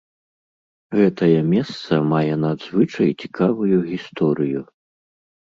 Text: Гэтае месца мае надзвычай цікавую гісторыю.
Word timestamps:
Гэтае 0.99 1.39
месца 1.53 1.93
мае 2.13 2.33
надзвычай 2.45 3.09
цікавую 3.25 3.77
гісторыю. 3.91 4.61